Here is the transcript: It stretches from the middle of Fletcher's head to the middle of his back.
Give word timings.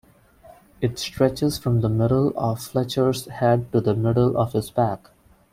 It 0.81 0.97
stretches 0.97 1.59
from 1.59 1.81
the 1.81 1.87
middle 1.87 2.33
of 2.35 2.59
Fletcher's 2.59 3.25
head 3.27 3.71
to 3.71 3.79
the 3.81 3.93
middle 3.95 4.35
of 4.35 4.53
his 4.53 4.71
back. 4.71 5.11